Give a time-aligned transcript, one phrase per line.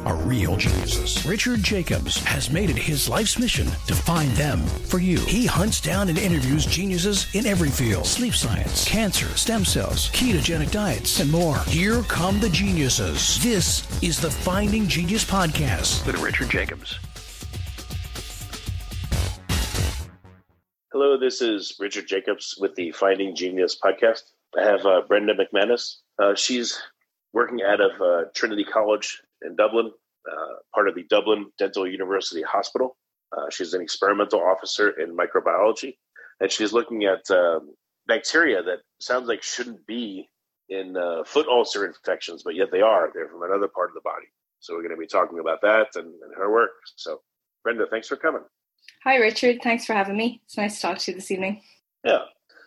[0.00, 1.24] are real geniuses.
[1.26, 5.18] Richard Jacobs has made it his life's mission to find them for you.
[5.20, 10.70] He hunts down and interviews geniuses in every field sleep science, cancer, stem cells, ketogenic
[10.70, 11.58] diets, and more.
[11.66, 13.42] Here come the geniuses.
[13.42, 16.98] This is the Finding Genius Podcast with Richard Jacobs.
[20.92, 24.22] Hello, this is Richard Jacobs with the Finding Genius Podcast.
[24.56, 25.96] I have uh, Brenda McManus.
[26.18, 26.80] Uh, she's
[27.32, 29.90] working out of uh, Trinity College in Dublin,
[30.30, 32.96] uh, part of the Dublin Dental University Hospital.
[33.36, 35.96] Uh, she's an experimental officer in microbiology,
[36.40, 37.74] and she's looking at um,
[38.06, 40.28] bacteria that sounds like shouldn't be
[40.68, 43.10] in uh, foot ulcer infections, but yet they are.
[43.12, 44.26] They're from another part of the body.
[44.60, 46.70] So we're going to be talking about that and, and her work.
[46.96, 47.20] So,
[47.62, 48.42] Brenda, thanks for coming.
[49.04, 49.60] Hi, Richard.
[49.62, 50.40] Thanks for having me.
[50.44, 51.60] It's nice to talk to you this evening.
[52.02, 52.22] Yeah.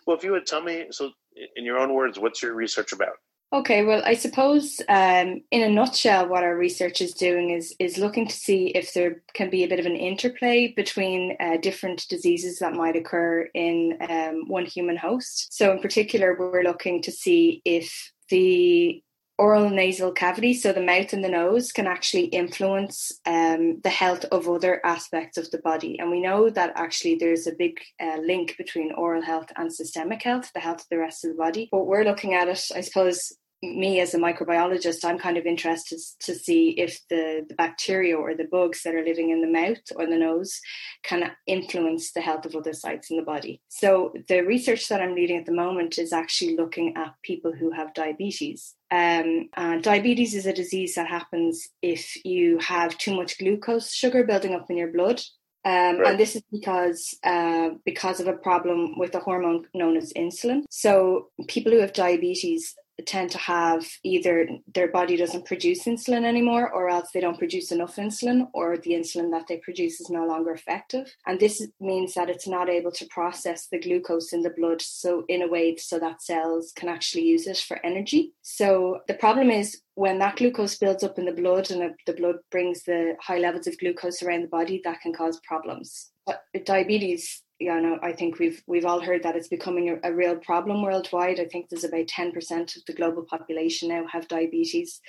[0.06, 1.12] Well, if you would tell me, so
[1.56, 3.16] in your own words, what's your research about?
[3.54, 7.98] Okay, well, I suppose um, in a nutshell, what our research is doing is is
[7.98, 12.06] looking to see if there can be a bit of an interplay between uh, different
[12.10, 15.54] diseases that might occur in um, one human host.
[15.54, 19.02] So, in particular, we're looking to see if the
[19.38, 24.26] oral nasal cavity, so the mouth and the nose, can actually influence um, the health
[24.32, 26.00] of other aspects of the body.
[26.00, 30.24] And we know that actually there's a big uh, link between oral health and systemic
[30.24, 31.70] health, the health of the rest of the body.
[31.72, 36.00] But we're looking at it, I suppose, me as a microbiologist, I'm kind of interested
[36.22, 39.82] to see if the, the bacteria or the bugs that are living in the mouth
[39.96, 40.60] or the nose
[41.04, 43.62] can influence the health of other sites in the body.
[43.68, 47.72] So the research that I'm leading at the moment is actually looking at people who
[47.72, 48.76] have diabetes.
[48.90, 54.24] Um, uh, diabetes is a disease that happens if you have too much glucose sugar
[54.24, 55.22] building up in your blood
[55.68, 56.12] um, right.
[56.12, 60.64] And this is because uh, because of a problem with a hormone known as insulin.
[60.70, 62.74] So people who have diabetes
[63.06, 67.72] tend to have either their body doesn't produce insulin anymore or else they don't produce
[67.72, 71.16] enough insulin or the insulin that they produce is no longer effective.
[71.26, 75.24] And this means that it's not able to process the glucose in the blood so
[75.28, 78.34] in a way so that cells can actually use it for energy.
[78.42, 82.38] So the problem is when that glucose builds up in the blood and the blood
[82.52, 86.12] brings the high levels of glucose around the body that can cause problems.
[86.26, 90.14] But diabetes yeah, no, I think we've we've all heard that it's becoming a, a
[90.14, 91.40] real problem worldwide.
[91.40, 95.02] I think there's about ten percent of the global population now have diabetes,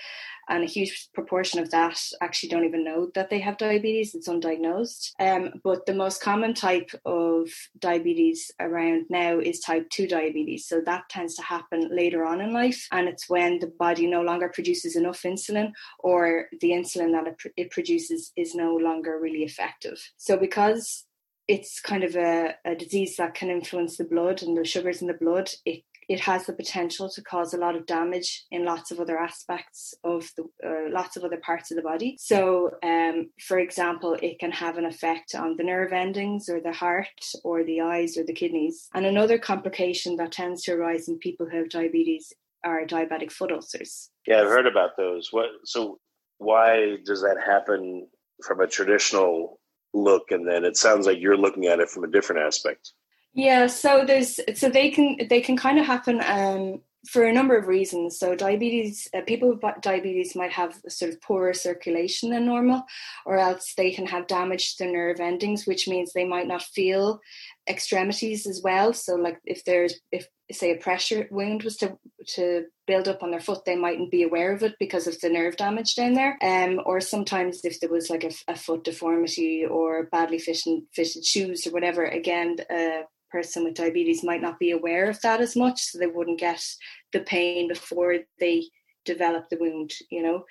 [0.49, 4.15] and a huge proportion of that actually don't even know that they have diabetes.
[4.15, 5.13] It's undiagnosed.
[5.21, 10.67] Um, but the most common type of diabetes around now is type two diabetes.
[10.67, 14.23] So that tends to happen later on in life, and it's when the body no
[14.23, 19.45] longer produces enough insulin, or the insulin that it, it produces is no longer really
[19.45, 19.99] effective.
[20.17, 21.05] So because
[21.49, 25.09] it's kind of a, a disease that can influence the blood and the sugars in
[25.09, 25.51] the blood.
[25.65, 29.19] It it has the potential to cause a lot of damage in lots of other
[29.19, 32.17] aspects of the uh, lots of other parts of the body.
[32.19, 36.73] So, um, for example, it can have an effect on the nerve endings or the
[36.73, 38.89] heart or the eyes or the kidneys.
[38.95, 42.33] And another complication that tends to arise in people who have diabetes
[42.65, 44.11] are diabetic foot ulcers.
[44.27, 45.29] Yeah, I've heard about those.
[45.31, 45.99] What so
[46.39, 48.07] why does that happen
[48.43, 49.61] from a traditional
[50.03, 52.93] look and then it sounds like you're looking at it from a different aspect
[53.33, 57.57] yeah so there's so they can they can kind of happen um for a number
[57.57, 58.19] of reasons.
[58.19, 62.83] So, diabetes, uh, people with diabetes might have sort of poorer circulation than normal,
[63.25, 66.63] or else they can have damage to their nerve endings, which means they might not
[66.63, 67.21] feel
[67.69, 68.93] extremities as well.
[68.93, 71.99] So, like if there's, if say a pressure wound was to
[72.29, 75.29] to build up on their foot, they mightn't be aware of it because of the
[75.29, 76.39] nerve damage down there.
[76.43, 81.25] Um, or sometimes if there was like a, a foot deformity or badly fitted, fitted
[81.25, 85.55] shoes or whatever, again, uh, person with diabetes might not be aware of that as
[85.55, 86.63] much, so they wouldn't get
[87.13, 88.65] the pain before they
[89.05, 90.45] develop the wound, you know.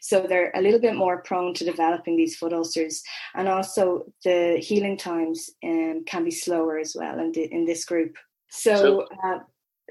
[0.00, 3.02] So they're a little bit more prone to developing these foot ulcers,
[3.34, 7.84] and also the healing times um, can be slower as well in, the, in this
[7.84, 8.16] group.
[8.56, 9.38] So, so uh,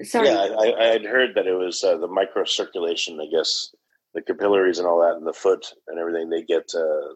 [0.04, 0.28] sorry.
[0.28, 3.74] Yeah, I, I, had heard that it was uh, the microcirculation, I guess,
[4.14, 6.30] the capillaries and all that, and the foot and everything.
[6.30, 7.14] They get uh,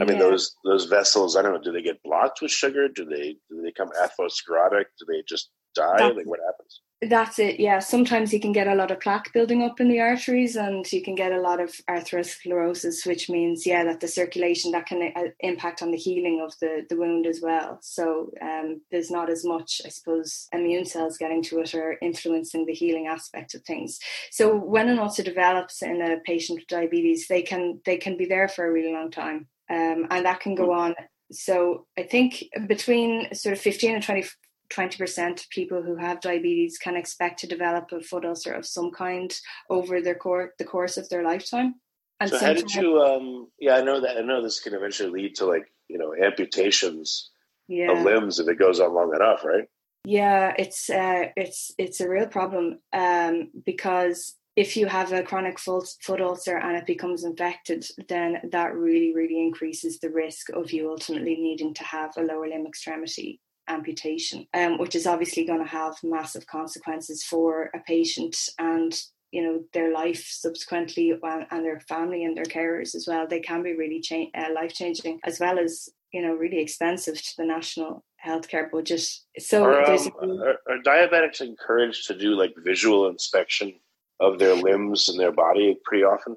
[0.00, 1.36] I mean, those those vessels.
[1.36, 1.62] I don't know.
[1.62, 2.88] Do they get blocked with sugar?
[2.88, 4.84] Do they do they become atherosclerotic?
[4.98, 5.96] Do they just die?
[5.98, 6.80] That's, like what happens?
[7.02, 7.58] That's it.
[7.58, 7.78] Yeah.
[7.78, 11.02] Sometimes you can get a lot of plaque building up in the arteries, and you
[11.02, 15.22] can get a lot of atherosclerosis, which means yeah that the circulation that can uh,
[15.40, 17.78] impact on the healing of the the wound as well.
[17.80, 22.66] So um, there's not as much, I suppose, immune cells getting to it or influencing
[22.66, 23.98] the healing aspect of things.
[24.30, 28.26] So when an ulcer develops in a patient with diabetes, they can they can be
[28.26, 30.80] there for a really long time, um, and that can go hmm.
[30.80, 30.94] on.
[31.32, 34.24] So I think between sort of 15 and 20
[34.70, 38.90] 20% of people who have diabetes can expect to develop a foot ulcer of some
[38.90, 39.34] kind
[39.68, 41.74] over their cor- the course of their lifetime.
[42.20, 45.10] And so how did you um yeah I know that I know this can eventually
[45.10, 47.30] lead to like you know amputations
[47.66, 47.92] yeah.
[47.92, 49.64] of limbs if it goes on long enough right
[50.04, 55.58] yeah it's uh it's it's a real problem um because if you have a chronic
[55.58, 60.72] foot, foot ulcer and it becomes infected, then that really, really increases the risk of
[60.72, 63.40] you ultimately needing to have a lower limb extremity
[63.70, 69.42] amputation, um, which is obviously going to have massive consequences for a patient and you
[69.42, 73.26] know their life subsequently and their family and their carers as well.
[73.26, 77.16] They can be really cha- uh, life changing as well as you know really expensive
[77.22, 79.02] to the national healthcare budget.
[79.38, 83.74] So are, um, are, are diabetics encouraged to do like visual inspection
[84.18, 86.36] of their limbs and their body pretty often?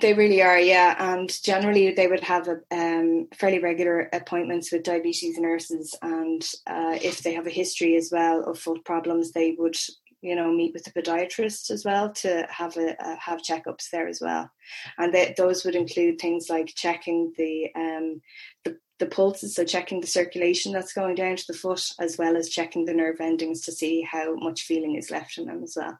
[0.00, 0.96] They really are, yeah.
[0.98, 2.58] And generally, they would have a,
[2.98, 5.96] um, fairly regular appointments with diabetes nurses.
[6.02, 9.76] And uh, if they have a history as well of foot problems, they would,
[10.20, 14.08] you know, meet with the podiatrist as well to have a, uh, have checkups there
[14.08, 14.50] as well.
[14.98, 18.20] And they, those would include things like checking the um,
[18.64, 22.36] the the pulses, so checking the circulation that's going down to the foot, as well
[22.36, 25.74] as checking the nerve endings to see how much feeling is left in them as
[25.76, 25.96] well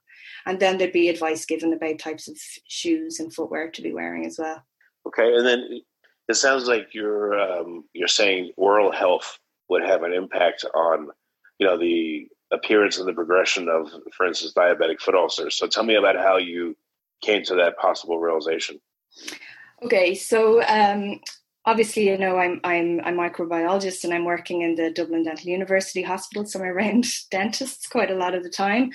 [0.46, 4.26] and then there'd be advice given about types of shoes and footwear to be wearing
[4.26, 4.62] as well.
[5.06, 5.80] Okay, and then
[6.28, 9.38] it sounds like you're um, you're saying oral health
[9.68, 11.08] would have an impact on
[11.58, 15.56] you know the appearance and the progression of, for instance, diabetic foot ulcers.
[15.56, 16.76] So tell me about how you
[17.22, 18.80] came to that possible realization.
[19.82, 21.20] Okay, so um,
[21.64, 26.02] obviously, you know, I'm I'm a microbiologist and I'm working in the Dublin Dental University
[26.02, 28.90] Hospital, so I'm around dentists quite a lot of the time.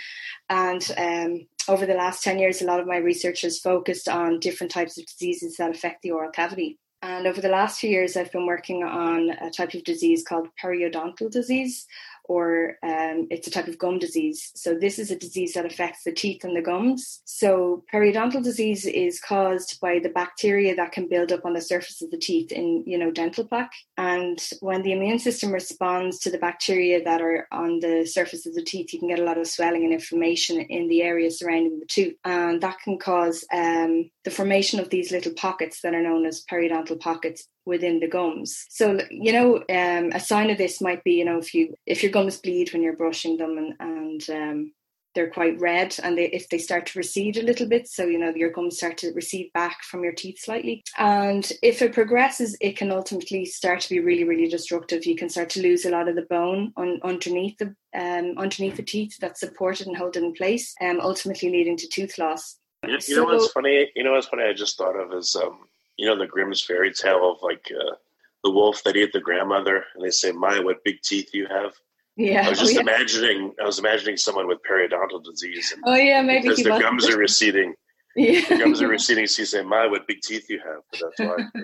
[0.50, 4.40] And um, over the last ten years, a lot of my research has focused on
[4.40, 6.80] different types of diseases that affect the oral cavity.
[7.04, 10.48] And over the last few years, I've been working on a type of disease called
[10.56, 11.86] periodontal disease,
[12.24, 14.52] or um, it's a type of gum disease.
[14.56, 17.22] So this is a disease that affects the teeth and the gums.
[17.26, 22.02] So periodontal disease is caused by the bacteria that can build up on the surface
[22.02, 23.74] of the teeth in, you know, dental plaque.
[23.98, 28.54] And when the immune system responds to the bacteria that are on the surface of
[28.54, 31.80] the teeth, you can get a lot of swelling and inflammation in the area surrounding
[31.80, 32.16] the tooth.
[32.24, 36.44] And that can cause um, the formation of these little pockets that are known as
[36.50, 38.66] periodontal pockets within the gums.
[38.70, 42.04] So you know, um, a sign of this might be you know if you if
[42.04, 44.74] your gums bleed when you're brushing them and and um,
[45.16, 48.18] they're quite red and they, if they start to recede a little bit so you
[48.18, 50.84] know your gums start to recede back from your teeth slightly.
[50.98, 55.06] And if it progresses it can ultimately start to be really really destructive.
[55.06, 58.78] You can start to lose a lot of the bone on, underneath the um, underneath
[58.78, 62.58] the teeth that's supported and held in place um, ultimately leading to tooth loss.
[62.86, 63.90] You, you so, know what's funny?
[63.96, 64.44] You know what's funny?
[64.44, 65.60] I just thought of is um,
[65.98, 67.96] you know the Grimm's fairy tale of like uh,
[68.44, 71.74] the wolf that ate the grandmother, and they say, "My, what big teeth you have."
[72.16, 72.82] Yeah, I was just oh, yeah.
[72.82, 73.54] imagining.
[73.62, 75.72] I was imagining someone with periodontal disease.
[75.72, 77.76] And oh yeah, maybe because the gums are receding.
[78.16, 79.26] Yeah, the gums are receding.
[79.26, 81.62] So you say, "My, what big teeth you have." But that's why.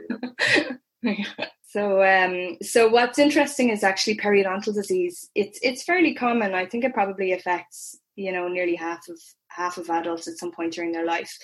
[1.04, 1.46] You know.
[1.72, 5.30] So, um, so what's interesting is actually periodontal disease.
[5.36, 6.56] It's it's fairly common.
[6.56, 10.51] I think it probably affects you know nearly half of half of adults at some
[10.51, 11.38] point during their life.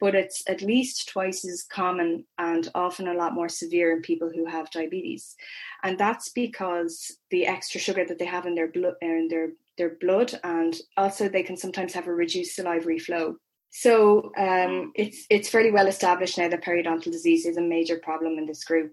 [0.00, 4.30] But it's at least twice as common and often a lot more severe in people
[4.34, 5.36] who have diabetes.
[5.82, 9.96] And that's because the extra sugar that they have in their blood in their their
[10.00, 13.36] blood and also they can sometimes have a reduced salivary flow.
[13.70, 18.38] So um, it's it's fairly well established now that periodontal disease is a major problem
[18.38, 18.92] in this group.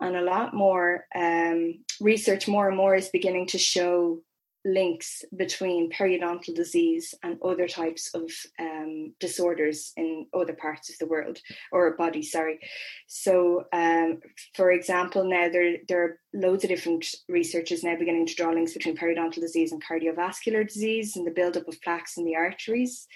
[0.00, 4.20] And a lot more um, research more and more is beginning to show
[4.64, 11.06] links between periodontal disease and other types of um, disorders in other parts of the
[11.06, 11.38] world
[11.72, 12.60] or body sorry.
[13.08, 14.20] So um,
[14.54, 18.72] for example now there, there are loads of different researchers now beginning to draw links
[18.72, 23.06] between periodontal disease and cardiovascular disease and the buildup of plaques in the arteries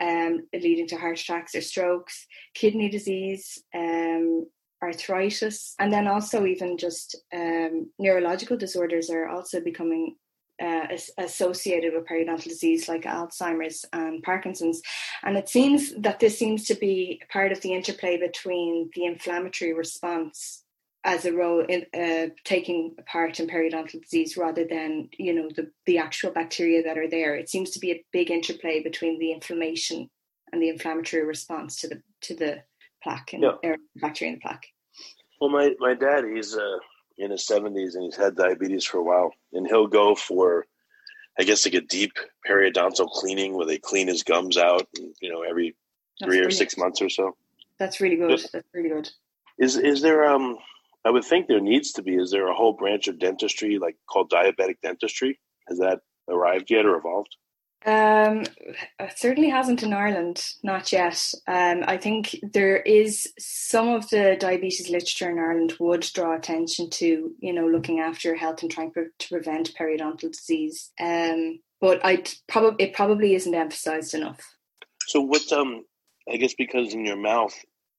[0.00, 4.46] um, leading to heart attacks or strokes kidney disease um,
[4.82, 10.16] arthritis and then also even just um, neurological disorders are also becoming
[10.60, 10.86] uh,
[11.18, 14.82] associated with periodontal disease like Alzheimer's and Parkinson's.
[15.22, 19.72] And it seems that this seems to be part of the interplay between the inflammatory
[19.72, 20.64] response
[21.02, 25.70] as a role in uh, taking part in periodontal disease rather than you know the
[25.86, 27.34] the actual bacteria that are there.
[27.34, 30.10] It seems to be a big interplay between the inflammation
[30.52, 32.62] and the inflammatory response to the to the
[33.02, 33.76] plaque and yeah.
[33.96, 34.66] bacteria in the plaque.
[35.40, 36.78] Well, my my dad, he's uh,
[37.20, 40.66] in his seventies and he's had diabetes for a while, and he'll go for,
[41.38, 42.12] I guess, like a deep
[42.48, 45.76] periodontal cleaning where they clean his gums out, and, you know, every
[46.18, 47.36] That's three or six months or so.
[47.78, 48.40] That's really good.
[48.52, 49.10] That's really good.
[49.58, 50.56] Is is there um
[51.04, 52.14] I would think there needs to be.
[52.14, 55.38] Is there a whole branch of dentistry like called diabetic dentistry?
[55.68, 57.36] Has that arrived yet or evolved?
[57.86, 58.44] Um,
[58.98, 61.32] it certainly hasn't in Ireland, not yet.
[61.46, 66.90] Um, I think there is some of the diabetes literature in Ireland would draw attention
[66.90, 70.90] to, you know, looking after your health and trying to prevent periodontal disease.
[71.00, 74.40] Um, but I probably it probably isn't emphasized enough.
[75.06, 75.50] So what?
[75.50, 75.84] Um,
[76.30, 77.54] I guess because in your mouth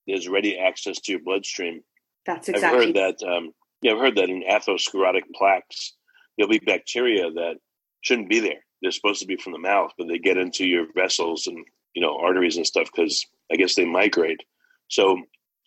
[0.07, 1.81] there's ready access to your bloodstream.
[2.25, 2.79] That's exactly.
[2.79, 3.27] I've heard that.
[3.27, 5.93] Um, yeah, I've heard that in atherosclerotic plaques,
[6.37, 7.55] there'll be bacteria that
[8.01, 8.63] shouldn't be there.
[8.81, 12.01] They're supposed to be from the mouth, but they get into your vessels and you
[12.01, 14.41] know arteries and stuff because I guess they migrate.
[14.89, 15.17] So,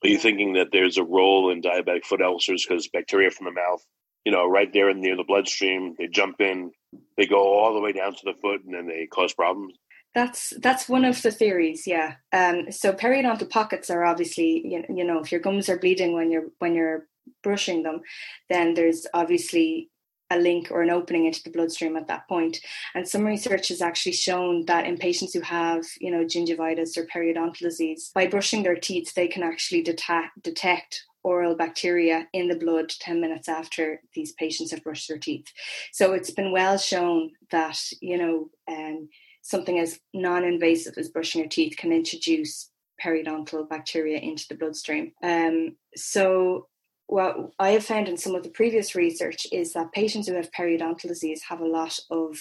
[0.02, 3.52] are you thinking that there's a role in diabetic foot ulcers because bacteria from the
[3.52, 3.85] mouth,
[4.25, 6.73] you know, right there and near the bloodstream, they jump in,
[7.16, 9.75] they go all the way down to the foot, and then they cause problems?
[10.14, 12.14] That's that's one of the theories, yeah.
[12.33, 16.30] Um, so periodontal pockets are obviously, you, you know, if your gums are bleeding when
[16.30, 17.06] you're when you're
[17.42, 18.00] brushing them,
[18.49, 19.90] then there's obviously
[20.34, 22.58] a link or an opening into the bloodstream at that point.
[22.94, 27.06] And some research has actually shown that in patients who have, you know, gingivitis or
[27.06, 32.56] periodontal disease, by brushing their teeth, they can actually detect, detect oral bacteria in the
[32.56, 35.46] blood 10 minutes after these patients have brushed their teeth.
[35.92, 39.08] So it's been well shown that, you know, um,
[39.42, 42.70] something as non-invasive as brushing your teeth can introduce
[43.02, 45.12] periodontal bacteria into the bloodstream.
[45.22, 46.68] Um, so
[47.06, 50.50] what I have found in some of the previous research is that patients who have
[50.52, 52.38] periodontal disease have a lot of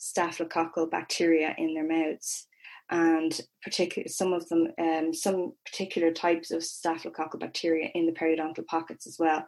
[0.00, 2.46] staphylococcal bacteria in their mouths.
[2.90, 8.66] And particular some of them um, some particular types of staphylococcal bacteria in the periodontal
[8.66, 9.46] pockets as well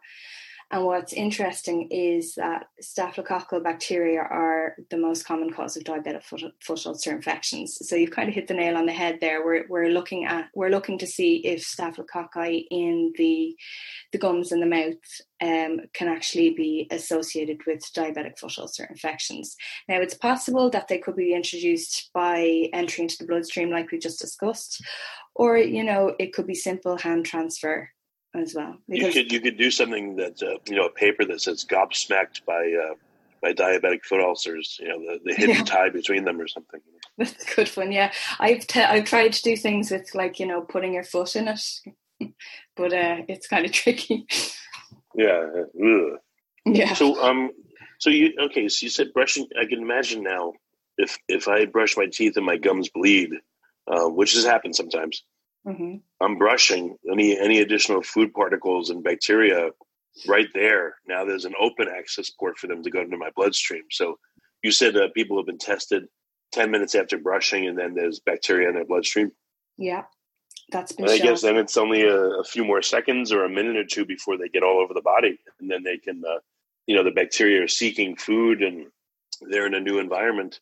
[0.73, 6.43] and what's interesting is that staphylococcal bacteria are the most common cause of diabetic foot,
[6.62, 7.79] foot ulcer infections.
[7.87, 9.45] So you've kind of hit the nail on the head there.
[9.45, 13.55] We're, we're looking at we're looking to see if staphylococci in the
[14.12, 14.95] the gums and the mouth
[15.43, 19.55] um, can actually be associated with diabetic foot ulcer infections.
[19.91, 23.99] Now it's possible that they could be introduced by entry into the bloodstream, like we
[23.99, 24.83] just discussed,
[25.35, 27.91] or you know it could be simple hand transfer
[28.34, 28.76] as well.
[28.86, 32.44] You could you could do something that uh, you know a paper that says gobsmacked
[32.46, 32.94] by uh,
[33.40, 34.78] by diabetic foot ulcers.
[34.80, 35.64] You know the, the hidden yeah.
[35.64, 36.80] tie between them or something.
[37.18, 37.92] That's a good one.
[37.92, 41.36] Yeah, I've t- I've tried to do things with like you know putting your foot
[41.36, 41.62] in it,
[42.76, 44.26] but uh, it's kind of tricky.
[45.14, 45.46] Yeah.
[45.82, 46.18] Ugh.
[46.64, 46.94] Yeah.
[46.94, 47.50] So um,
[47.98, 48.68] so you okay?
[48.68, 49.46] So you said brushing.
[49.60, 50.54] I can imagine now
[50.96, 53.30] if if I brush my teeth and my gums bleed,
[53.86, 55.22] uh, which has happened sometimes.
[55.66, 55.97] Mm-hmm.
[56.21, 59.71] I'm brushing any any additional food particles and bacteria
[60.26, 60.97] right there.
[61.07, 63.85] Now there's an open access port for them to go into my bloodstream.
[63.90, 64.19] So
[64.62, 66.04] you said that people have been tested
[66.52, 69.33] 10 minutes after brushing and then there's bacteria in their bloodstream.
[69.78, 70.02] Yeah.
[70.71, 73.76] That's been I guess then it's only a, a, few more seconds or a minute
[73.76, 75.38] or two before they get all over the body.
[75.61, 76.38] And then they can, uh,
[76.87, 78.87] you know, the bacteria are seeking food and
[79.42, 80.61] they're in a new environment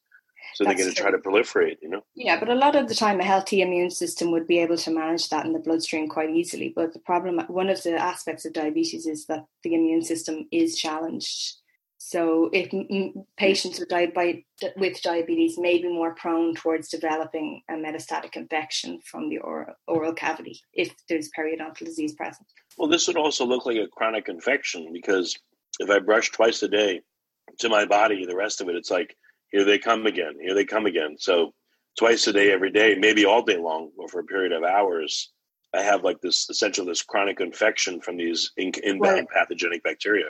[0.55, 2.03] so they're going to try to proliferate, you know?
[2.15, 4.91] Yeah, but a lot of the time, a healthy immune system would be able to
[4.91, 6.73] manage that in the bloodstream quite easily.
[6.75, 10.77] But the problem, one of the aspects of diabetes is that the immune system is
[10.77, 11.57] challenged.
[12.03, 12.71] So, if
[13.37, 14.45] patients with, di-
[14.77, 20.15] with diabetes may be more prone towards developing a metastatic infection from the oral, oral
[20.15, 22.49] cavity if there's periodontal disease present.
[22.79, 25.39] Well, this would also look like a chronic infection because
[25.79, 27.03] if I brush twice a day
[27.59, 29.15] to my body, the rest of it, it's like
[29.51, 31.17] here they come again, here they come again.
[31.19, 31.53] So
[31.99, 35.31] twice a day, every day, maybe all day long, or for a period of hours,
[35.75, 40.27] I have like this essential this chronic infection from these in, inbound well, pathogenic bacteria.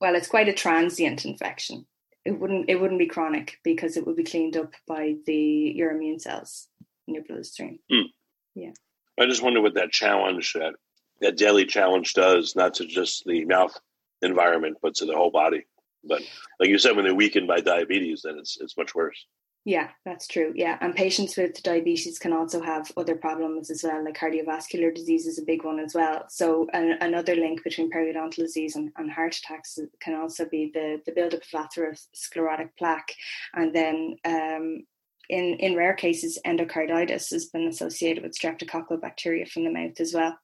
[0.00, 1.86] Well, it's quite a transient infection.
[2.24, 5.90] It wouldn't it wouldn't be chronic because it would be cleaned up by the your
[5.90, 6.68] immune cells
[7.08, 7.78] in your bloodstream.
[7.90, 8.08] Hmm.
[8.54, 8.72] Yeah.
[9.18, 10.74] I just wonder what that challenge that
[11.20, 13.76] that daily challenge does, not to just the mouth
[14.20, 15.66] environment, but to the whole body.
[16.04, 16.22] But
[16.58, 19.26] like you said, when they're weakened by diabetes, then it's it's much worse.
[19.64, 20.52] Yeah, that's true.
[20.56, 25.26] Yeah, and patients with diabetes can also have other problems as well, like cardiovascular disease
[25.26, 26.24] is a big one as well.
[26.28, 31.00] So an, another link between periodontal disease and, and heart attacks can also be the
[31.06, 33.14] the buildup of atherosclerotic plaque,
[33.54, 34.84] and then um,
[35.28, 40.12] in in rare cases, endocarditis has been associated with streptococcal bacteria from the mouth as
[40.12, 40.36] well.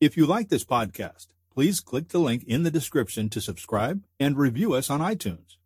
[0.00, 4.36] If you like this podcast please click the link in the description to subscribe and
[4.36, 5.56] review us on iTunes.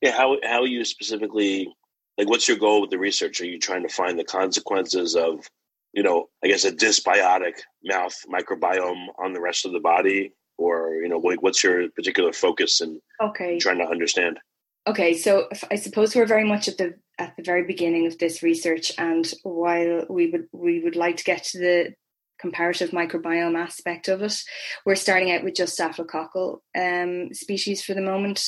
[0.00, 1.72] Yeah, how how are you specifically
[2.18, 3.40] like what's your goal with the research?
[3.40, 5.48] Are you trying to find the consequences of,
[5.92, 10.32] you know, I guess a dysbiotic mouth microbiome on the rest of the body?
[10.56, 13.58] Or, you know, what's your particular focus and okay.
[13.58, 14.38] trying to understand?
[14.86, 18.42] Okay, so I suppose we're very much at the at the very beginning of this
[18.42, 21.94] research, and while we would we would like to get to the
[22.44, 24.36] comparative microbiome aspect of it.
[24.84, 28.46] We're starting out with just staphylococcal um, species for the moment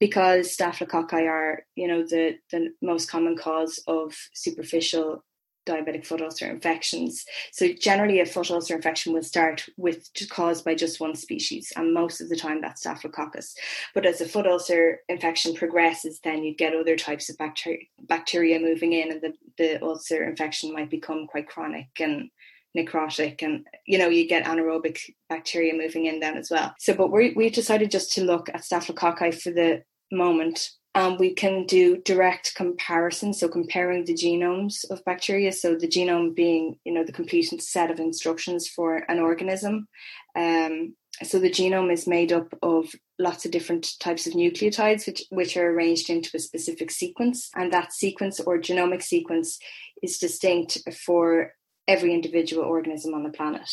[0.00, 5.22] because staphylococci are, you know, the, the most common cause of superficial
[5.66, 7.24] diabetic foot ulcer infections.
[7.52, 11.94] So generally a foot ulcer infection will start with caused by just one species and
[11.94, 13.54] most of the time that's staphylococcus.
[13.94, 18.58] But as a foot ulcer infection progresses then you get other types of bacteria bacteria
[18.58, 22.30] moving in and the, the ulcer infection might become quite chronic and
[22.76, 26.74] necrotic and you know you get anaerobic bacteria moving in then as well.
[26.78, 31.34] So but we we decided just to look at staphylococci for the moment um, we
[31.34, 35.50] can do direct comparison so comparing the genomes of bacteria.
[35.50, 39.88] So the genome being you know the complete set of instructions for an organism.
[40.36, 45.22] Um, so the genome is made up of lots of different types of nucleotides which,
[45.30, 49.60] which are arranged into a specific sequence and that sequence or genomic sequence
[50.02, 51.52] is distinct for
[51.86, 53.70] every individual organism on the planet.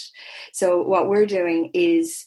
[0.53, 2.25] So what we're doing is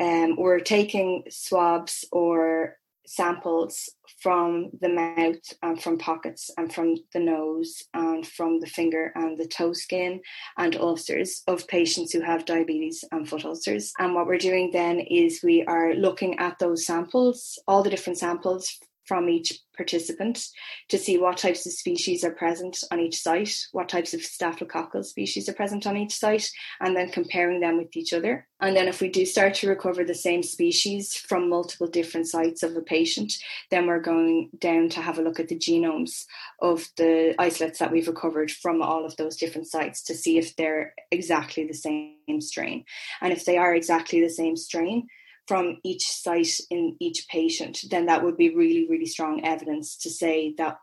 [0.00, 2.76] um, we're taking swabs or
[3.06, 3.90] samples
[4.20, 9.36] from the mouth and from pockets and from the nose and from the finger and
[9.36, 10.20] the toe skin
[10.56, 13.92] and ulcers of patients who have diabetes and foot ulcers.
[13.98, 18.18] And what we're doing then is we are looking at those samples, all the different
[18.18, 20.48] samples from each participant
[20.88, 25.04] to see what types of species are present on each site, what types of staphylococcal
[25.04, 26.48] species are present on each site,
[26.80, 28.46] and then comparing them with each other.
[28.60, 32.62] And then if we do start to recover the same species from multiple different sites
[32.62, 33.32] of a patient,
[33.70, 36.24] then we're going down to have a look at the genomes
[36.60, 40.56] of the isolates that we've recovered from all of those different sites to see if
[40.56, 42.84] they're exactly the same strain.
[43.20, 45.08] And if they are exactly the same strain,
[45.46, 50.10] from each site in each patient, then that would be really, really strong evidence to
[50.10, 50.78] say that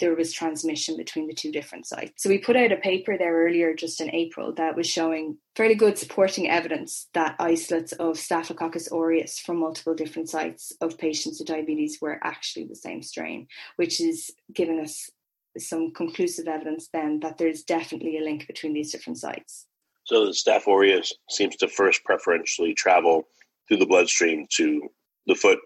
[0.00, 2.22] there was transmission between the two different sites.
[2.22, 5.74] So we put out a paper there earlier, just in April, that was showing fairly
[5.74, 11.48] good supporting evidence that isolates of Staphylococcus aureus from multiple different sites of patients with
[11.48, 15.10] diabetes were actually the same strain, which is giving us
[15.58, 19.66] some conclusive evidence then that there's definitely a link between these different sites.
[20.04, 23.28] So the Staph aureus seems to first preferentially travel
[23.66, 24.88] through the bloodstream to
[25.26, 25.58] the foot.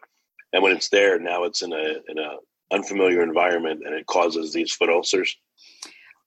[0.53, 2.37] And when it's there, now it's in a in a
[2.73, 5.37] unfamiliar environment, and it causes these foot ulcers.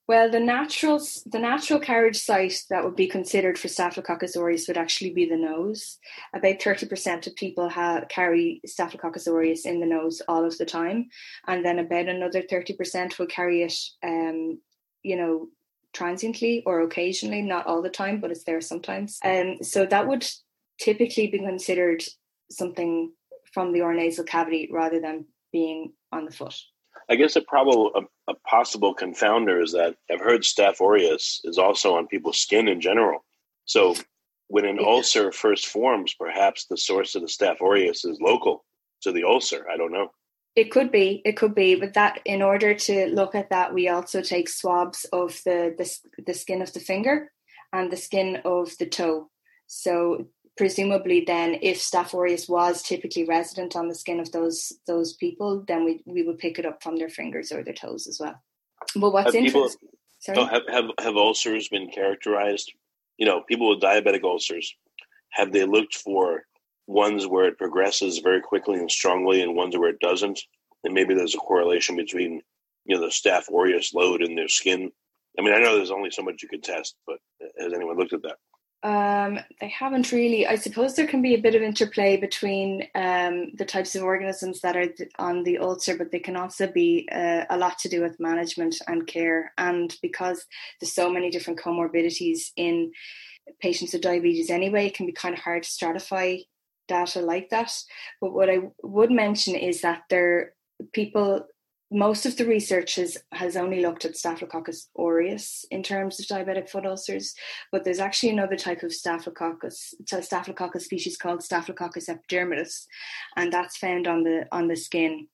[0.07, 4.77] Well, the natural the natural carriage site that would be considered for Staphylococcus aureus would
[4.77, 5.99] actually be the nose.
[6.33, 10.65] About thirty percent of people have, carry Staphylococcus aureus in the nose all of the
[10.65, 11.09] time,
[11.47, 14.59] and then about another thirty percent will carry it, um,
[15.01, 15.47] you know,
[15.93, 19.19] transiently or occasionally, not all the time, but it's there sometimes.
[19.23, 20.27] Um, so that would
[20.81, 22.03] typically be considered
[22.49, 23.11] something
[23.53, 26.55] from the oronasal cavity rather than being on the foot.
[27.09, 31.57] I guess a probable a, a possible confounder is that I've heard Staph aureus is
[31.57, 33.23] also on people's skin in general.
[33.65, 33.95] So
[34.47, 34.87] when an yeah.
[34.87, 38.65] ulcer first forms, perhaps the source of the Staph aureus is local
[39.01, 39.67] to the ulcer.
[39.71, 40.11] I don't know.
[40.55, 43.87] It could be, it could be, but that in order to look at that, we
[43.87, 47.31] also take swabs of the the, the skin of the finger
[47.71, 49.29] and the skin of the toe.
[49.67, 55.13] So presumably then if staph aureus was typically resident on the skin of those those
[55.13, 58.19] people then we, we would pick it up from their fingers or their toes as
[58.19, 58.41] well.
[58.95, 59.89] But what's have interesting
[60.27, 62.71] people, oh, have, have have ulcers been characterized?
[63.17, 64.75] You know people with diabetic ulcers
[65.31, 66.43] have they looked for
[66.87, 70.41] ones where it progresses very quickly and strongly and ones where it doesn't?
[70.83, 72.41] And maybe there's a correlation between
[72.85, 74.91] you know the staph aureus load in their skin.
[75.39, 77.17] I mean i know there's only so much you can test but
[77.57, 78.35] has anyone looked at that
[78.83, 80.47] um, they haven't really.
[80.47, 84.61] I suppose there can be a bit of interplay between um, the types of organisms
[84.61, 84.87] that are
[85.19, 88.75] on the ulcer, but they can also be uh, a lot to do with management
[88.87, 89.53] and care.
[89.57, 90.45] And because
[90.79, 92.91] there's so many different comorbidities in
[93.59, 96.43] patients with diabetes anyway, it can be kind of hard to stratify
[96.87, 97.71] data like that.
[98.19, 100.53] But what I would mention is that there
[100.93, 101.45] people
[101.91, 106.69] most of the research has, has only looked at Staphylococcus aureus in terms of diabetic
[106.69, 107.35] foot ulcers,
[107.71, 112.85] but there's actually another type of Staphylococcus, Staphylococcus species called Staphylococcus epidermidis,
[113.35, 115.27] and that's found on the on the skin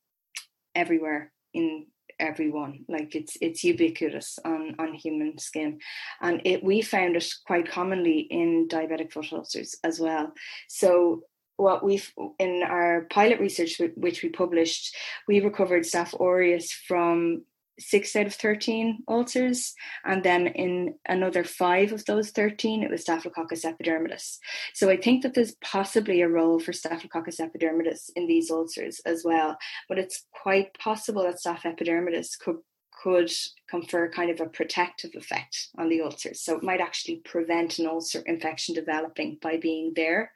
[0.73, 1.85] everywhere in
[2.19, 2.85] everyone.
[2.89, 5.79] Like it's it's ubiquitous on on human skin.
[6.21, 10.33] And it we found it quite commonly in diabetic foot ulcers as well.
[10.67, 11.23] So
[11.57, 14.95] what we've in our pilot research which we published
[15.27, 17.43] we recovered staph aureus from
[17.79, 19.73] six out of 13 ulcers.
[20.03, 24.37] And then in another five of those 13, it was Staphylococcus epidermidis.
[24.73, 29.23] So I think that there's possibly a role for Staphylococcus epidermidis in these ulcers as
[29.23, 29.57] well.
[29.87, 32.57] But it's quite possible that Staph epidermidis could
[33.03, 33.31] could
[33.69, 36.41] confer kind of a protective effect on the ulcers.
[36.41, 40.31] So it might actually prevent an ulcer infection developing by being there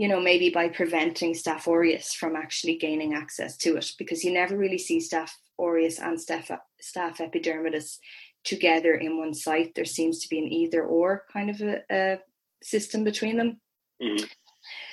[0.00, 4.32] you know, maybe by preventing Staph aureus from actually gaining access to it, because you
[4.32, 7.98] never really see Staph aureus and Staph, Staph epidermidis
[8.42, 9.74] together in one site.
[9.74, 12.18] There seems to be an either or kind of a, a
[12.62, 13.60] system between them.
[14.02, 14.24] Mm-hmm.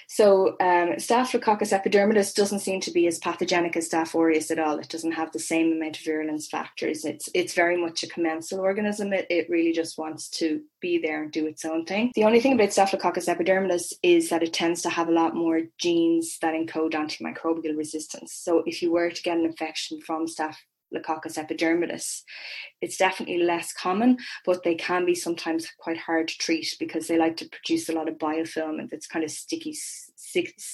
[0.07, 4.79] So um, Staphylococcus epidermidis doesn't seem to be as pathogenic as Staph aureus at all.
[4.79, 7.03] It doesn't have the same amount of virulence factors.
[7.03, 9.11] It's it's very much a commensal organism.
[9.11, 12.11] It, it really just wants to be there and do its own thing.
[12.15, 15.61] The only thing about Staphylococcus epidermidis is that it tends to have a lot more
[15.77, 18.33] genes that encode antimicrobial resistance.
[18.33, 20.55] So if you were to get an infection from Staph
[20.87, 22.23] Staphylococcus epidermidis.
[22.81, 27.17] It's definitely less common, but they can be sometimes quite hard to treat because they
[27.17, 29.75] like to produce a lot of biofilm and it's kind of sticky,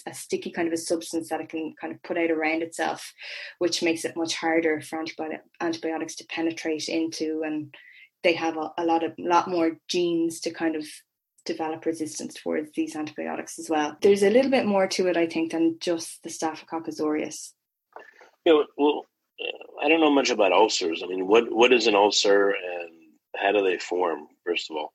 [0.06, 3.14] a sticky kind of a substance that it can kind of put out around itself,
[3.60, 5.04] which makes it much harder for
[5.62, 7.42] antibiotics to penetrate into.
[7.46, 7.74] And
[8.24, 10.86] they have a, a lot of lot more genes to kind of
[11.46, 13.98] develop resistance towards these antibiotics as well.
[14.02, 17.54] There's a little bit more to it, I think, than just the Staphylococcus aureus.
[18.46, 19.06] Yeah, well,
[19.84, 21.02] I don't know much about ulcers.
[21.04, 22.92] I mean, what what is an ulcer, and
[23.36, 24.28] how do they form?
[24.46, 24.94] First of all,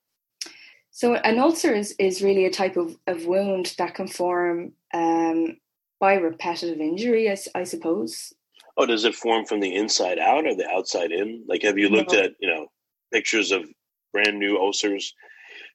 [0.91, 5.57] so an ulcer is is really a type of, of wound that can form um,
[6.01, 8.33] by repetitive injury, I, I, suppose.
[8.77, 11.45] Oh, does it form from the inside out or the outside in?
[11.49, 12.21] Like, have you looked no.
[12.21, 12.67] at you know
[13.13, 13.65] pictures of
[14.13, 15.15] brand new ulcers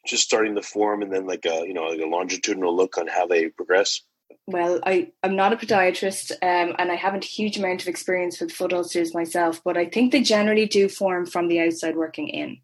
[0.06, 3.08] just starting to form, and then like a you know like a longitudinal look on
[3.08, 4.02] how they progress?
[4.48, 8.40] Well, I, I'm not a podiatrist um, and I haven't a huge amount of experience
[8.40, 12.28] with foot ulcers myself, but I think they generally do form from the outside working
[12.28, 12.58] in.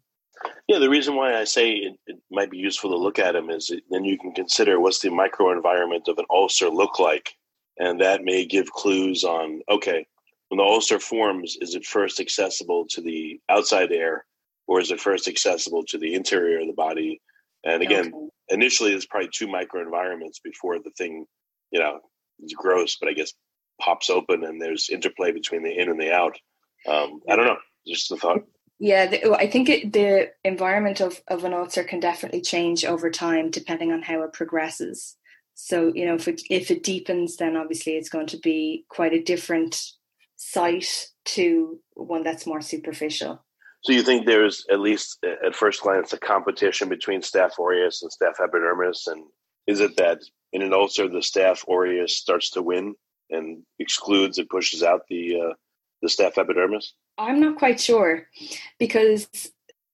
[0.68, 3.50] Yeah, the reason why I say it, it might be useful to look at them
[3.50, 7.34] is it, then you can consider what's the microenvironment of an ulcer look like.
[7.78, 10.06] And that may give clues on, okay,
[10.48, 14.24] when the ulcer forms, is it first accessible to the outside air
[14.66, 17.20] or is it first accessible to the interior of the body?
[17.64, 18.28] And again, okay.
[18.48, 21.26] initially, there's probably two microenvironments before the thing
[21.70, 22.00] you know,
[22.40, 23.32] it's gross, but I guess
[23.80, 26.36] pops open and there's interplay between the in and the out.
[26.88, 28.42] Um, I don't know, just a thought.
[28.78, 33.10] Yeah, the, I think it, the environment of, of an ulcer can definitely change over
[33.10, 35.16] time depending on how it progresses.
[35.54, 39.12] So, you know, if it, if it deepens, then obviously it's going to be quite
[39.12, 39.82] a different
[40.36, 43.44] site to one that's more superficial.
[43.82, 48.10] So you think there's at least at first glance a competition between Staph aureus and
[48.10, 49.24] Staph epidermidis, and
[49.66, 50.18] is it that
[50.52, 52.94] in an ulcer, the Staph aureus starts to win
[53.30, 55.54] and excludes and pushes out the uh,
[56.02, 56.94] the Staph epidermis?
[57.18, 58.26] I'm not quite sure
[58.78, 59.28] because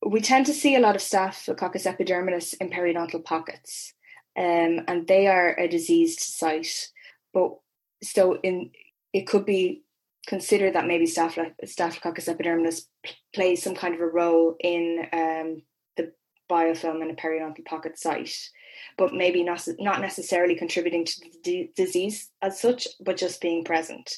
[0.05, 3.93] we tend to see a lot of Staphylococcus epidermidis in periodontal pockets,
[4.37, 6.89] um, and they are a diseased site.
[7.35, 7.57] But
[8.03, 8.71] so in
[9.13, 9.83] it could be
[10.27, 12.87] considered that maybe Staphylococcus epidermidis
[13.35, 15.63] plays some kind of a role in um,
[15.97, 16.13] the
[16.51, 18.51] biofilm in a periodontal pocket site
[18.97, 23.65] but maybe not not necessarily contributing to the d- disease as such, but just being
[23.65, 24.17] present.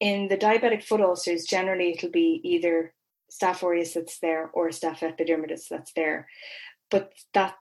[0.00, 2.94] In the diabetic foot ulcers, generally it'll be either
[3.30, 6.28] staph aureus that's there or staph epidermidis that's there,
[6.90, 7.54] but that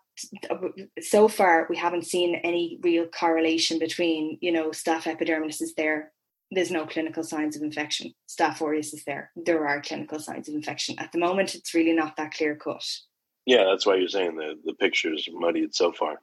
[1.01, 6.11] so far we haven't seen any real correlation between you know staph epidermidis is there.
[6.51, 8.13] There's no clinical signs of infection.
[8.29, 9.31] Staph aureus is there.
[9.35, 10.95] There are clinical signs of infection.
[10.99, 12.85] At the moment it's really not that clear cut
[13.45, 16.19] yeah that's why you're saying the the picture's muddied so far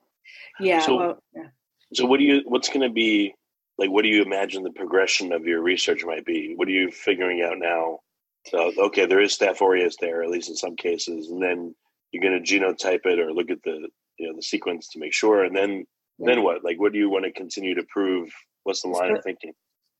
[0.61, 0.81] yeah.
[0.81, 1.49] So, well, yeah.
[1.93, 2.43] so what do you?
[2.45, 3.35] What's going to be
[3.79, 3.91] like?
[3.91, 6.55] What do you imagine the progression of your research might be?
[6.57, 8.01] What are you figuring out now?
[8.47, 11.75] So, okay, there is Staph aureus there, at least in some cases, and then
[12.11, 15.15] you're going to genotype it or look at the you know the sequence to make
[15.15, 15.85] sure, and then
[16.19, 16.27] yeah.
[16.27, 16.65] then what?
[16.65, 18.31] Like, what do you want to continue to prove?
[18.65, 19.53] What's the line so, of thinking?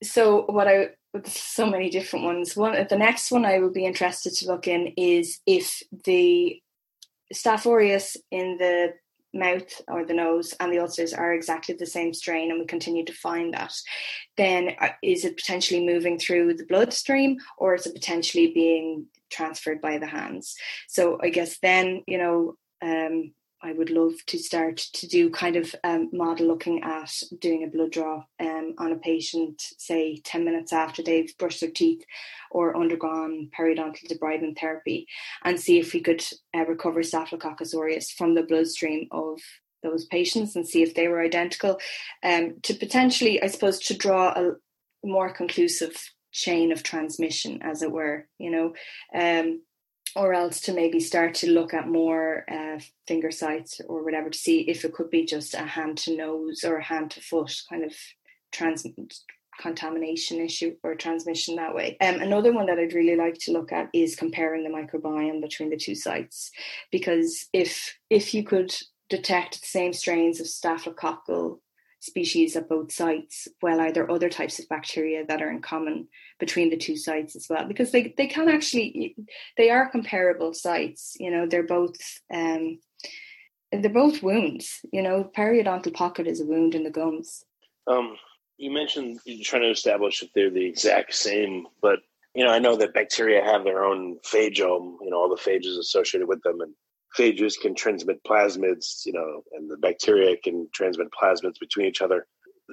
[0.03, 0.89] So, what I
[1.25, 2.55] so many different ones.
[2.55, 6.59] One, the next one I would be interested to look in is if the
[7.33, 8.93] Staph aureus in the
[9.33, 13.03] mouth or the nose and the ulcers are exactly the same strain and we continue
[13.03, 13.73] to find that,
[14.37, 19.81] then uh, is it potentially moving through the bloodstream or is it potentially being transferred
[19.81, 20.55] by the hands?
[20.87, 25.55] So I guess then, you know, um, I would love to start to do kind
[25.55, 30.43] of um, model looking at doing a blood draw um, on a patient, say 10
[30.43, 32.03] minutes after they've brushed their teeth
[32.51, 35.07] or undergone periodontal debridement therapy,
[35.45, 36.23] and see if we could
[36.53, 39.39] uh, recover Staphylococcus aureus from the bloodstream of
[39.81, 41.79] those patients and see if they were identical
[42.21, 44.51] um, to potentially, I suppose, to draw a
[45.05, 45.95] more conclusive
[46.33, 48.73] chain of transmission, as it were, you know.
[49.13, 49.61] Um,
[50.15, 54.37] or else to maybe start to look at more uh, finger sites or whatever to
[54.37, 57.53] see if it could be just a hand to nose or a hand to foot
[57.69, 57.93] kind of
[58.51, 58.85] trans
[59.59, 61.97] contamination issue or transmission that way.
[62.01, 65.69] Um, another one that I'd really like to look at is comparing the microbiome between
[65.69, 66.51] the two sites,
[66.91, 68.73] because if if you could
[69.09, 71.59] detect the same strains of staphylococcal
[72.03, 76.09] species at both sites, well, are there other types of bacteria that are in common
[76.39, 77.65] between the two sites as well?
[77.65, 79.15] Because they, they can actually,
[79.57, 81.15] they are comparable sites.
[81.17, 81.95] You know, they're both,
[82.33, 82.79] um,
[83.71, 84.81] they're both wounds.
[84.91, 87.45] You know, periodontal pocket is a wound in the gums.
[87.87, 88.17] Um,
[88.57, 91.99] you mentioned you're trying to establish if they're the exact same, but
[92.35, 95.77] you know, I know that bacteria have their own phagome, you know, all the phages
[95.77, 96.73] associated with them, and
[97.17, 102.25] phages can transmit plasmids, you know, and the bacteria can transmit plasmids between each other.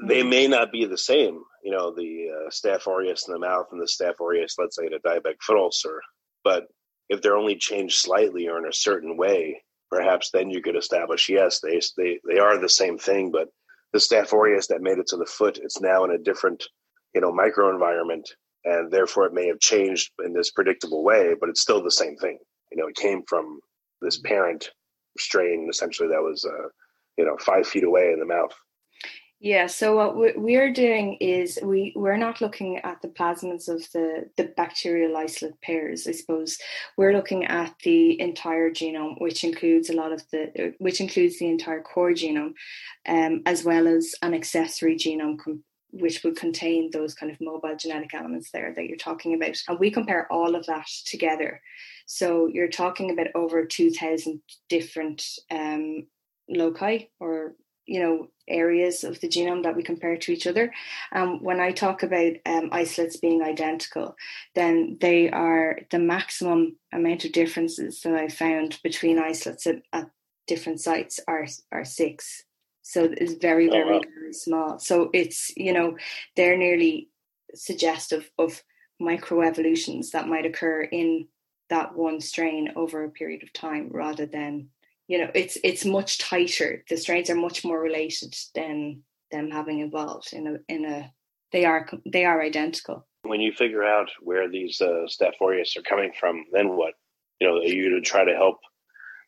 [0.06, 0.30] They mm-hmm.
[0.30, 3.80] may not be the same, you know, the uh, staph aureus in the mouth and
[3.80, 6.00] the staph aureus, let's say, in a diabetic foot ulcer.
[6.44, 6.68] But
[7.08, 11.28] if they're only changed slightly or in a certain way, perhaps then you could establish,
[11.28, 13.48] yes, they they they are the same thing, but
[13.92, 16.64] the staph aureus that made it to the foot, it's now in a different,
[17.14, 18.24] you know, microenvironment,
[18.64, 22.16] and therefore it may have changed in this predictable way, but it's still the same
[22.16, 22.38] thing.
[22.70, 23.60] You know, it came from
[24.00, 24.70] this parent
[25.18, 26.68] strain essentially that was uh,
[27.16, 28.54] you know five feet away in the mouth.
[29.40, 34.28] Yeah so what we're doing is we we're not looking at the plasmids of the
[34.36, 36.58] the bacterial isolate pairs i suppose.
[36.98, 41.48] We're looking at the entire genome which includes a lot of the which includes the
[41.48, 42.52] entire core genome
[43.08, 47.76] um, as well as an accessory genome com- which would contain those kind of mobile
[47.76, 51.60] genetic elements there that you're talking about and we compare all of that together
[52.06, 56.06] so you're talking about over 2,000 different um,
[56.48, 57.54] loci or
[57.86, 60.72] you know areas of the genome that we compare to each other.
[61.12, 64.16] Um, when I talk about um, isolates being identical,
[64.54, 70.10] then they are the maximum amount of differences that I found between isolates at, at
[70.46, 72.44] different sites are are six.
[72.82, 74.02] So it's very very oh, wow.
[74.14, 74.78] very small.
[74.78, 75.96] So it's you know
[76.36, 77.08] they're nearly
[77.54, 78.62] suggestive of
[79.00, 81.26] microevolutions that might occur in
[81.70, 84.68] that one strain over a period of time rather than
[85.08, 89.80] you know it's it's much tighter the strains are much more related than them having
[89.80, 91.10] evolved in a in a
[91.52, 95.82] they are they are identical when you figure out where these uh, staph aureus are
[95.82, 96.94] coming from then what
[97.40, 98.58] you know are you to try to help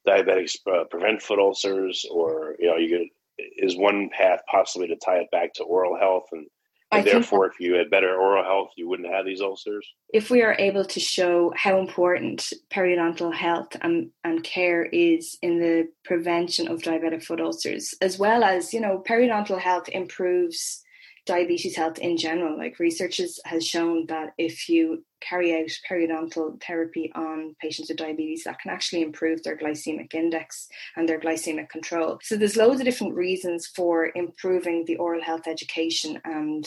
[0.06, 3.08] diabetics uh, prevent foot ulcers or you know you
[3.56, 6.46] is one path possibly to tie it back to oral health and
[6.92, 9.86] and therefore, if you had better oral health, you wouldn't have these ulcers.
[10.12, 15.58] If we are able to show how important periodontal health and, and care is in
[15.58, 20.82] the prevention of diabetic foot ulcers, as well as, you know, periodontal health improves
[21.24, 22.58] diabetes health in general.
[22.58, 28.44] Like research has shown that if you carry out periodontal therapy on patients with diabetes,
[28.44, 32.18] that can actually improve their glycemic index and their glycemic control.
[32.22, 36.66] So there's loads of different reasons for improving the oral health education and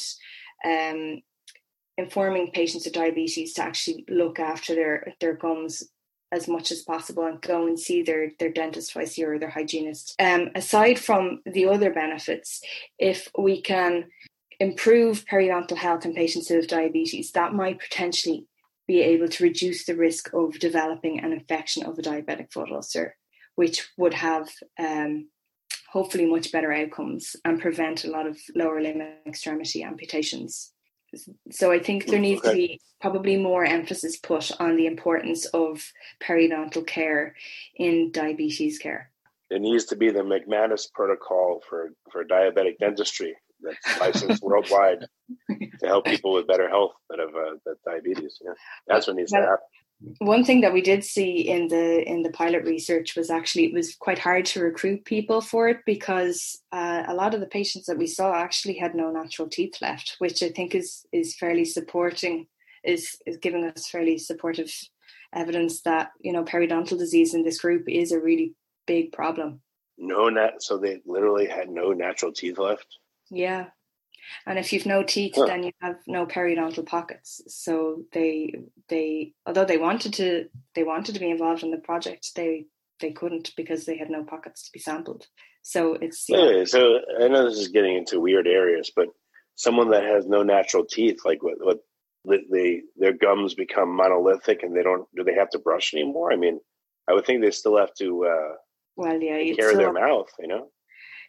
[0.65, 1.21] um,
[1.97, 5.83] informing patients with diabetes to actually look after their their gums
[6.31, 9.39] as much as possible and go and see their their dentist twice a year or
[9.39, 10.15] their hygienist.
[10.19, 12.61] Um, aside from the other benefits,
[12.97, 14.05] if we can
[14.59, 18.45] improve periodontal health in patients who have diabetes, that might potentially
[18.87, 23.15] be able to reduce the risk of developing an infection of a diabetic foot ulcer,
[23.55, 25.27] which would have um,
[25.89, 30.71] hopefully much better outcomes and prevent a lot of lower limb extremity amputations.
[31.51, 32.49] So I think there needs okay.
[32.49, 35.81] to be probably more emphasis put on the importance of
[36.21, 37.35] periodontal care
[37.75, 39.11] in diabetes care.
[39.49, 45.05] It needs to be the McManus protocol for, for diabetic dentistry that's licensed worldwide
[45.49, 48.39] to help people with better health that have uh, that diabetes.
[48.43, 48.53] Yeah,
[48.87, 49.65] that's what needs well, to happen.
[50.19, 53.73] One thing that we did see in the in the pilot research was actually it
[53.73, 57.85] was quite hard to recruit people for it because uh, a lot of the patients
[57.85, 61.65] that we saw actually had no natural teeth left, which I think is is fairly
[61.65, 62.47] supporting
[62.83, 64.71] is is giving us fairly supportive
[65.33, 68.53] evidence that you know periodontal disease in this group is a really
[68.85, 69.61] big problem.
[69.97, 72.97] No, nat- so they literally had no natural teeth left.
[73.35, 73.65] Yeah.
[74.45, 75.45] And if you've no teeth, huh.
[75.45, 77.41] then you have no periodontal pockets.
[77.47, 78.55] So they
[78.89, 82.65] they although they wanted to they wanted to be involved in the project, they
[83.01, 85.27] they couldn't because they had no pockets to be sampled.
[85.61, 86.49] So it's yeah.
[86.49, 89.07] yeah so I know this is getting into weird areas, but
[89.55, 91.79] someone that has no natural teeth, like what, what
[92.51, 96.31] they their gums become monolithic and they don't do they have to brush anymore?
[96.31, 96.59] I mean,
[97.09, 98.25] I would think they still have to.
[98.25, 98.55] Uh,
[98.95, 100.69] well, yeah, care of their mouth, you know.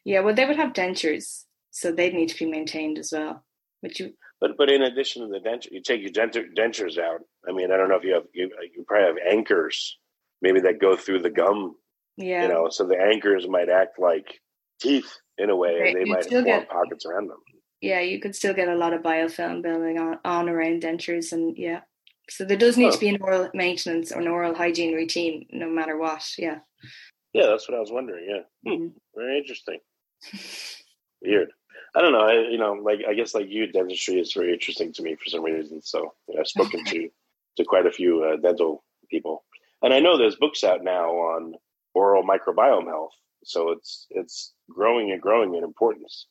[0.04, 3.44] Yeah, well, they would have dentures, so they'd need to be maintained as well.
[3.82, 7.20] But you, but but in addition to the denture, you take your dentures out.
[7.48, 9.98] I mean, I don't know if you have you, you probably have anchors,
[10.42, 11.76] maybe that go through the gum.
[12.16, 14.40] Yeah, you know, so the anchors might act like
[14.80, 15.86] teeth in a way, right.
[15.88, 17.38] and they You'd might form get, pockets around them.
[17.80, 21.56] Yeah, you could still get a lot of biofilm building on, on around dentures, and
[21.58, 21.80] yeah,
[22.28, 22.92] so there does need oh.
[22.92, 26.28] to be an oral maintenance or an oral hygiene routine, no matter what.
[26.38, 26.58] Yeah.
[27.32, 28.26] Yeah, that's what I was wondering.
[28.28, 28.82] Yeah, hmm.
[28.82, 28.98] mm-hmm.
[29.14, 29.78] very interesting.
[31.26, 31.50] Weird.
[31.94, 32.20] I don't know.
[32.20, 35.30] I, you know, like I guess like you, dentistry is very interesting to me for
[35.30, 35.80] some reason.
[35.82, 37.08] So you know, I've spoken to
[37.56, 39.44] to quite a few uh, dental people,
[39.82, 41.54] and I know there's books out now on
[41.94, 43.12] oral microbiome health.
[43.44, 46.26] So it's it's growing and growing in importance.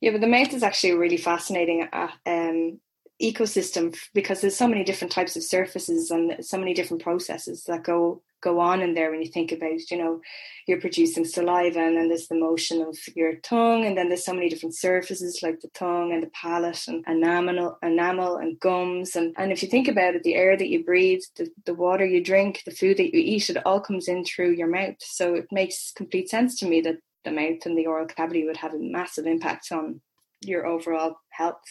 [0.00, 2.78] Yeah, but the mouth is actually really fascinating uh, um,
[3.22, 7.84] ecosystem because there's so many different types of surfaces and so many different processes that
[7.84, 10.20] go go on in there when you think about you know
[10.66, 14.34] you're producing saliva and then there's the motion of your tongue and then there's so
[14.34, 19.16] many different surfaces like the tongue and the palate and enamel enamel and gums.
[19.16, 22.04] And and if you think about it the air that you breathe the, the water
[22.04, 24.96] you drink the food that you eat it all comes in through your mouth.
[24.98, 28.56] So it makes complete sense to me that the mouth and the oral cavity would
[28.56, 30.00] have a massive impact on
[30.44, 31.62] your overall health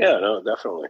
[0.00, 0.88] yeah, no, definitely.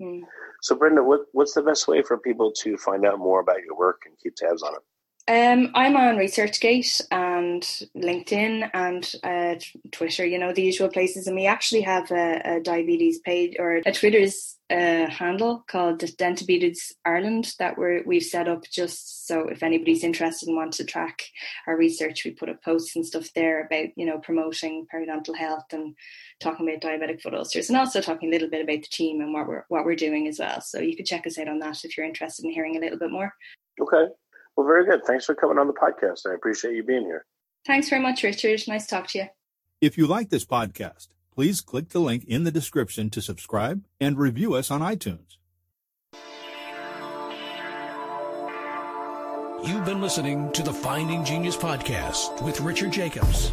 [0.00, 0.22] Mm.
[0.62, 3.76] So, Brenda, what, what's the best way for people to find out more about your
[3.76, 4.80] work and keep tabs on it?
[5.28, 7.62] Um, I'm on ResearchGate and
[7.96, 9.54] LinkedIn and uh,
[9.92, 11.28] Twitter, you know, the usual places.
[11.28, 16.92] And we actually have a, a diabetes page or a Twitter's uh, handle called Dentabetes
[17.04, 21.22] Ireland that we're, we've set up just so if anybody's interested and wants to track
[21.68, 25.66] our research, we put up posts and stuff there about, you know, promoting periodontal health
[25.72, 25.94] and
[26.40, 29.32] talking about diabetic foot ulcers and also talking a little bit about the team and
[29.32, 30.60] what we're, what we're doing as well.
[30.60, 32.98] So you could check us out on that if you're interested in hearing a little
[32.98, 33.32] bit more.
[33.80, 34.12] Okay.
[34.56, 35.04] Well, very good.
[35.06, 36.30] Thanks for coming on the podcast.
[36.30, 37.24] I appreciate you being here.
[37.66, 38.60] Thanks very much, Richard.
[38.68, 39.26] Nice to talk to you.
[39.80, 44.18] If you like this podcast, please click the link in the description to subscribe and
[44.18, 45.36] review us on iTunes.
[49.64, 53.52] You've been listening to the Finding Genius podcast with Richard Jacobs.